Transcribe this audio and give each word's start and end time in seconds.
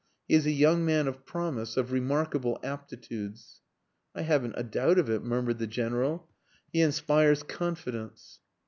He 0.27 0.33
is 0.33 0.47
a 0.47 0.51
young 0.51 0.83
man 0.83 1.07
of 1.07 1.27
promise 1.27 1.77
of 1.77 1.91
remarkable 1.91 2.59
aptitudes." 2.63 3.61
"I 4.15 4.23
haven't 4.23 4.55
a 4.57 4.63
doubt 4.63 4.97
of 4.97 5.11
it," 5.11 5.21
murmured 5.23 5.59
the 5.59 5.67
General. 5.67 6.27
"He 6.73 6.81
inspires 6.81 7.43
confidence." 7.43 8.39